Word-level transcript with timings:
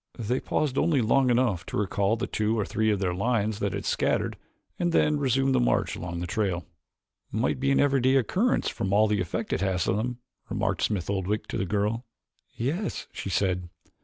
They 0.17 0.39
paused 0.39 0.79
only 0.79 0.99
long 0.99 1.29
enough 1.29 1.63
to 1.67 1.77
recall 1.77 2.15
the 2.15 2.25
two 2.25 2.57
or 2.57 2.65
three 2.65 2.89
of 2.89 2.97
their 2.97 3.13
lions 3.13 3.59
that 3.59 3.73
had 3.73 3.85
scattered 3.85 4.35
and 4.79 4.91
then 4.91 5.17
resumed 5.19 5.53
the 5.53 5.59
march 5.59 5.95
along 5.95 6.21
the 6.21 6.25
trail. 6.25 6.65
"Might 7.31 7.59
be 7.59 7.69
an 7.69 7.79
everyday 7.79 8.15
occurrence 8.15 8.67
from 8.67 8.93
all 8.93 9.05
the 9.07 9.21
effect 9.21 9.53
it 9.53 9.61
has 9.61 9.87
on 9.87 9.97
them," 9.97 10.17
remarked 10.49 10.81
Smith 10.81 11.07
Oldwick 11.07 11.45
to 11.49 11.57
the 11.59 11.67
girl. 11.67 12.03
"Yes," 12.57 13.05
she 13.11 13.29
said. 13.29 13.69